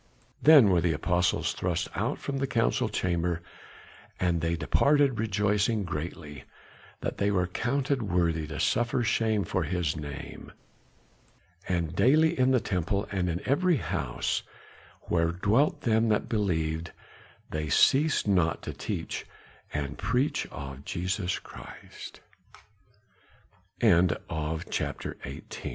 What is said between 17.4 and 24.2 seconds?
they ceased not to teach and preach Jesus Christ. CHAPTER